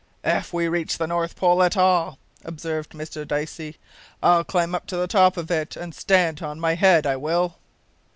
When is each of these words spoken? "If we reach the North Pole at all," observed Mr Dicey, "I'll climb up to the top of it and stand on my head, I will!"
"If 0.23 0.51
we 0.51 0.67
reach 0.67 0.97
the 0.97 1.05
North 1.05 1.35
Pole 1.35 1.61
at 1.61 1.77
all," 1.77 2.17
observed 2.43 2.93
Mr 2.93 3.23
Dicey, 3.27 3.77
"I'll 4.23 4.43
climb 4.43 4.73
up 4.73 4.87
to 4.87 4.97
the 4.97 5.05
top 5.05 5.37
of 5.37 5.51
it 5.51 5.75
and 5.75 5.93
stand 5.93 6.41
on 6.41 6.59
my 6.59 6.73
head, 6.73 7.05
I 7.05 7.17
will!" 7.17 7.57